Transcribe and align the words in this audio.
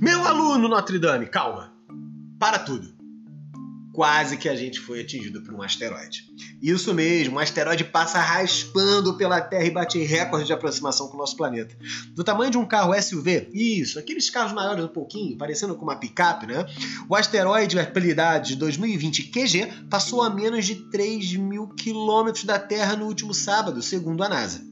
Meu 0.00 0.26
aluno 0.26 0.66
Notre 0.66 0.98
Dame, 0.98 1.26
calma. 1.26 1.74
Para 2.38 2.58
tudo. 2.58 2.88
Quase 3.92 4.38
que 4.38 4.48
a 4.48 4.56
gente 4.56 4.80
foi 4.80 5.02
atingido 5.02 5.42
por 5.42 5.52
um 5.52 5.60
asteroide. 5.60 6.24
Isso 6.62 6.94
mesmo, 6.94 7.36
um 7.36 7.38
asteroide 7.38 7.84
passa 7.84 8.18
raspando 8.18 9.18
pela 9.18 9.42
Terra 9.42 9.66
e 9.66 9.70
bate 9.70 10.02
recorde 10.02 10.46
de 10.46 10.54
aproximação 10.54 11.06
com 11.08 11.16
o 11.16 11.18
nosso 11.18 11.36
planeta. 11.36 11.76
Do 12.14 12.24
tamanho 12.24 12.50
de 12.50 12.56
um 12.56 12.64
carro 12.64 12.94
SUV, 12.98 13.50
isso, 13.52 13.98
aqueles 13.98 14.30
carros 14.30 14.54
maiores 14.54 14.82
um 14.82 14.88
pouquinho, 14.88 15.36
parecendo 15.36 15.74
com 15.74 15.82
uma 15.82 15.96
picape, 15.96 16.46
né? 16.46 16.64
O 17.06 17.14
asteroide, 17.14 17.78
apelidado 17.78 18.48
de 18.48 18.56
2020 18.56 19.24
QG, 19.24 19.84
passou 19.90 20.22
a 20.22 20.30
menos 20.30 20.64
de 20.64 20.76
3 20.76 21.34
mil 21.34 21.68
quilômetros 21.68 22.44
da 22.44 22.58
Terra 22.58 22.96
no 22.96 23.04
último 23.04 23.34
sábado, 23.34 23.82
segundo 23.82 24.24
a 24.24 24.30
NASA. 24.30 24.69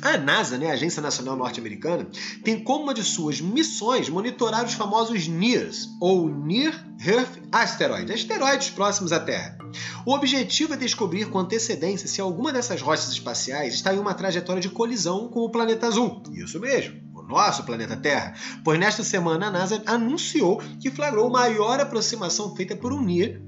A 0.00 0.16
NASA, 0.16 0.56
né, 0.56 0.70
a 0.70 0.74
Agência 0.74 1.02
Nacional 1.02 1.36
Norte-Americana, 1.36 2.06
tem 2.44 2.62
como 2.62 2.84
uma 2.84 2.94
de 2.94 3.02
suas 3.02 3.40
missões 3.40 4.08
monitorar 4.08 4.64
os 4.64 4.74
famosos 4.74 5.26
NEARs, 5.26 5.88
ou 6.00 6.28
Near 6.28 6.86
Earth 7.04 7.38
Asteroids, 7.50 8.10
asteroides 8.10 8.70
próximos 8.70 9.12
à 9.12 9.18
Terra. 9.18 9.58
O 10.06 10.14
objetivo 10.14 10.74
é 10.74 10.76
descobrir 10.76 11.26
com 11.26 11.38
antecedência 11.38 12.08
se 12.08 12.20
alguma 12.20 12.52
dessas 12.52 12.80
rochas 12.80 13.08
espaciais 13.08 13.74
está 13.74 13.92
em 13.92 13.98
uma 13.98 14.14
trajetória 14.14 14.62
de 14.62 14.68
colisão 14.70 15.28
com 15.28 15.40
o 15.40 15.50
planeta 15.50 15.86
azul. 15.86 16.22
Isso 16.32 16.60
mesmo, 16.60 17.00
o 17.14 17.22
nosso 17.22 17.64
planeta 17.64 17.96
Terra. 17.96 18.34
Pois 18.64 18.78
nesta 18.78 19.02
semana 19.02 19.48
a 19.48 19.50
NASA 19.50 19.82
anunciou 19.84 20.62
que 20.80 20.90
flagrou 20.90 21.28
maior 21.28 21.80
aproximação 21.80 22.54
feita 22.54 22.76
por 22.76 22.92
um 22.92 23.02
NEAR 23.02 23.40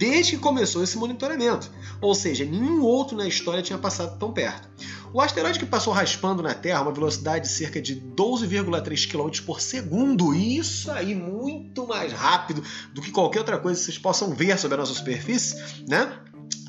desde 0.00 0.32
que 0.32 0.38
começou 0.38 0.82
esse 0.82 0.96
monitoramento. 0.96 1.70
Ou 2.00 2.14
seja, 2.14 2.42
nenhum 2.42 2.80
outro 2.82 3.14
na 3.14 3.28
história 3.28 3.62
tinha 3.62 3.78
passado 3.78 4.18
tão 4.18 4.32
perto. 4.32 4.66
O 5.12 5.20
asteroide 5.20 5.58
que 5.58 5.66
passou 5.66 5.92
raspando 5.92 6.40
na 6.40 6.54
Terra 6.54 6.78
a 6.78 6.82
uma 6.82 6.92
velocidade 6.92 7.48
de 7.48 7.52
cerca 7.52 7.82
de 7.82 7.96
12,3 7.96 9.10
km 9.10 9.44
por 9.44 9.60
segundo, 9.60 10.32
isso 10.32 10.88
aí 10.92 11.16
muito 11.16 11.84
mais 11.84 12.12
rápido 12.12 12.62
do 12.94 13.02
que 13.02 13.10
qualquer 13.10 13.40
outra 13.40 13.58
coisa 13.58 13.78
que 13.78 13.86
vocês 13.86 13.98
possam 13.98 14.32
ver 14.32 14.56
sobre 14.56 14.76
a 14.76 14.78
nossa 14.78 14.94
superfície, 14.94 15.56
né? 15.88 16.16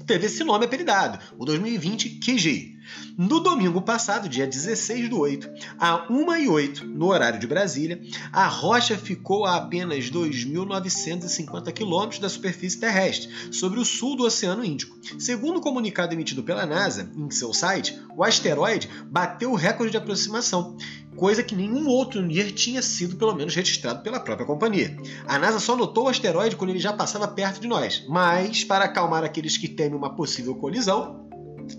Teve 0.08 0.26
esse 0.26 0.44
nome 0.44 0.66
apelidado, 0.66 1.20
o 1.38 1.46
2020 1.46 2.20
QG. 2.20 2.81
No 3.18 3.40
domingo 3.40 3.82
passado, 3.82 4.30
dia 4.30 4.48
16 4.48 5.10
do 5.10 5.20
8, 5.20 5.50
a 5.78 6.06
1 6.10 6.36
e 6.38 6.48
8, 6.48 6.86
no 6.86 7.08
horário 7.08 7.40
de 7.40 7.48
Brasília, 7.48 8.02
a 8.32 8.48
rocha 8.48 8.98
ficou 8.98 9.46
a 9.46 9.58
apenas 9.58 10.10
2.950 10.10 11.72
quilômetros 11.72 12.20
da 12.20 12.30
superfície 12.30 12.80
terrestre, 12.80 13.30
sobre 13.52 13.80
o 13.80 13.86
sul 13.86 14.16
do 14.16 14.24
Oceano 14.24 14.64
Índico. 14.66 14.98
Segundo 15.20 15.58
o 15.58 15.62
comunicado 15.62 16.14
emitido 16.14 16.44
pela 16.44 16.66
NASA 16.66 17.12
em 17.16 17.30
seu 17.30 17.54
site, 17.54 18.00
o 18.16 18.24
asteroide 18.24 18.90
bateu 19.06 19.52
o 19.52 19.56
recorde 19.56 19.92
de 19.92 19.98
aproximação, 19.98 20.78
coisa 21.16 21.44
que 21.44 21.56
nenhum 21.56 21.88
outro 21.88 22.22
NIR 22.22 22.52
tinha 22.52 22.82
sido 22.82 23.16
pelo 23.16 23.36
menos 23.36 23.54
registrado 23.54 24.02
pela 24.02 24.20
própria 24.20 24.46
companhia. 24.46 24.98
A 25.28 25.38
NASA 25.38 25.60
só 25.60 25.76
notou 25.76 26.06
o 26.06 26.10
asteroide 26.10 26.56
quando 26.56 26.70
ele 26.72 26.80
já 26.80 26.94
passava 26.94 27.28
perto 27.28 27.60
de 27.60 27.68
nós, 27.68 28.06
mas 28.08 28.64
para 28.64 28.86
acalmar 28.86 29.24
aqueles 29.24 29.58
que 29.58 29.68
temem 29.68 29.98
uma 29.98 30.16
possível 30.16 30.56
colisão, 30.56 31.30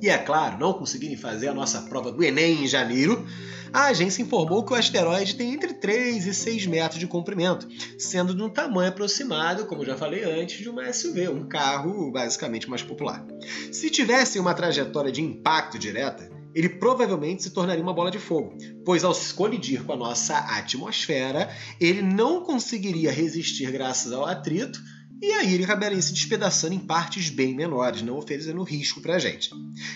e 0.01 0.09
é 0.09 0.19
claro, 0.19 0.59
não 0.59 0.73
conseguirem 0.73 1.17
fazer 1.17 1.49
a 1.49 1.55
nossa 1.55 1.83
prova 1.83 2.11
do 2.11 2.23
Enem 2.23 2.65
em 2.65 2.67
janeiro, 2.67 3.27
a 3.73 3.87
agência 3.87 4.23
informou 4.23 4.65
que 4.65 4.73
o 4.73 4.77
asteroide 4.77 5.35
tem 5.35 5.55
entre 5.55 5.73
3 5.73 6.27
e 6.27 6.35
6 6.35 6.67
metros 6.67 7.01
de 7.01 7.07
comprimento, 7.07 7.67
sendo 7.99 8.35
de 8.35 8.43
um 8.43 8.51
tamanho 8.51 8.91
aproximado, 8.91 9.65
como 9.65 9.85
já 9.85 9.97
falei 9.97 10.25
antes, 10.25 10.59
de 10.59 10.69
uma 10.69 10.93
SUV, 10.93 11.29
um 11.29 11.49
carro 11.49 12.11
basicamente 12.11 12.69
mais 12.69 12.83
popular. 12.83 13.25
Se 13.73 13.89
tivesse 13.89 14.39
uma 14.39 14.53
trajetória 14.53 15.11
de 15.11 15.23
impacto 15.23 15.79
direta, 15.79 16.31
ele 16.55 16.69
provavelmente 16.69 17.43
se 17.43 17.51
tornaria 17.51 17.83
uma 17.83 17.95
bola 17.95 18.11
de 18.11 18.19
fogo, 18.19 18.59
pois 18.85 19.05
ao 19.05 19.15
se 19.15 19.33
colidir 19.33 19.83
com 19.85 19.95
a 19.95 19.97
nossa 19.97 20.37
atmosfera, 20.37 21.51
ele 21.81 22.03
não 22.03 22.43
conseguiria 22.43 23.11
resistir 23.11 23.71
graças 23.71 24.13
ao 24.13 24.27
atrito 24.27 24.79
e 25.23 25.33
aí 25.35 25.55
ele 25.55 25.63
acabaria 25.63 26.03
se 26.03 26.13
despedaçando 26.13 26.75
em 26.75 26.81
partes 26.81 27.31
bem 27.31 27.55
menores, 27.55 28.03
não 28.03 28.19
oferecendo 28.19 28.61
risco 28.65 29.01
para 29.01 29.15
a 29.15 29.19
gente. 29.21 29.51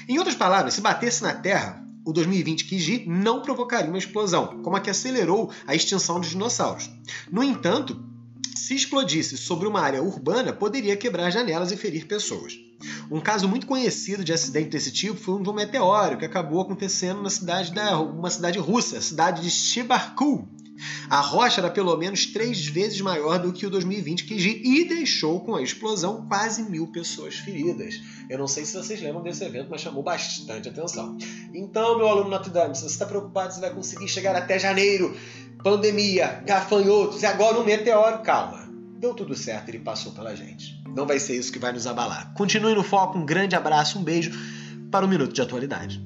Em 0.09 0.19
outras 0.19 0.37
palavras, 0.37 0.75
se 0.75 0.81
batesse 0.81 1.21
na 1.21 1.34
Terra, 1.34 1.84
o 2.05 2.12
2020 2.12 2.65
Kiji 2.65 3.05
não 3.09 3.43
provocaria 3.43 3.91
uma 3.91 3.99
explosão, 3.99 4.62
como 4.62 4.77
a 4.77 4.81
que 4.81 4.89
acelerou 4.89 5.51
a 5.67 5.75
extinção 5.75 6.21
dos 6.21 6.31
dinossauros. 6.31 6.89
No 7.28 7.43
entanto, 7.43 8.01
se 8.55 8.77
explodisse 8.77 9.37
sobre 9.37 9.67
uma 9.67 9.81
área 9.81 10.01
urbana, 10.01 10.53
poderia 10.53 10.97
quebrar 10.97 11.31
janelas 11.31 11.72
e 11.72 11.77
ferir 11.77 12.06
pessoas. 12.06 12.56
Um 13.11 13.21
caso 13.21 13.49
muito 13.49 13.67
conhecido 13.67 14.22
de 14.22 14.33
acidente 14.33 14.69
desse 14.69 14.93
tipo 14.93 15.19
foi 15.19 15.34
um 15.34 15.43
de 15.43 15.51
um 15.51 15.55
meteoro 15.55 16.19
que 16.19 16.25
acabou 16.25 16.61
acontecendo 16.61 17.21
na 17.21 17.31
cidade 17.31 17.72
da 17.72 17.99
uma 17.99 18.31
cidade 18.31 18.61
russa, 18.61 18.99
a 18.99 19.03
cidade 19.03 19.43
de 19.43 19.51
Shibarku, 19.51 20.49
a 21.09 21.21
rocha 21.21 21.61
era 21.61 21.71
pelo 21.71 21.97
menos 21.97 22.27
três 22.27 22.67
vezes 22.67 23.01
maior 23.01 23.39
do 23.39 23.53
que 23.53 23.67
o 23.67 23.71
2020 23.71 24.25
QG 24.25 24.63
e 24.65 24.85
deixou 24.89 25.41
com 25.41 25.55
a 25.55 25.63
explosão 25.63 26.27
quase 26.29 26.63
mil 26.63 26.87
pessoas 26.89 27.37
feridas. 27.37 28.01
Eu 28.29 28.39
não 28.39 28.49
sei 28.49 28.65
se 28.65 28.77
vocês 28.77 29.01
lembram 29.01 29.23
desse 29.23 29.45
evento, 29.45 29.69
mas 29.71 29.81
chamou 29.81 30.03
bastante 30.03 30.69
atenção. 30.69 31.17
Então, 31.55 31.97
meu 31.97 32.09
aluno 32.09 32.31
Notre 32.31 32.51
Dame, 32.51 32.75
se 32.75 32.83
você 32.83 32.87
está 32.89 33.07
preocupado 33.07 33.55
se 33.55 33.61
vai 33.61 33.71
conseguir 33.71 34.09
chegar 34.09 34.35
até 34.35 34.59
janeiro, 34.59 35.17
pandemia, 35.63 36.43
gafanhotos 36.47 37.23
e 37.23 37.27
agora 37.27 37.59
um 37.59 37.65
meteoro, 37.65 38.23
calma. 38.23 38.67
Deu 38.99 39.15
tudo 39.15 39.35
certo, 39.35 39.69
ele 39.69 39.79
passou 39.79 40.13
pela 40.13 40.35
gente. 40.35 40.83
Não 40.89 41.07
vai 41.07 41.19
ser 41.19 41.37
isso 41.37 41.53
que 41.53 41.59
vai 41.59 41.73
nos 41.73 41.87
abalar. 41.87 42.33
Continue 42.35 42.75
no 42.75 42.83
foco, 42.83 43.19
um 43.19 43.27
grande 43.27 43.55
abraço, 43.55 43.99
um 43.99 44.03
beijo 44.03 44.31
para 44.91 45.05
o 45.05 45.09
Minuto 45.09 45.33
de 45.33 45.43
Atualidade. 45.43 46.01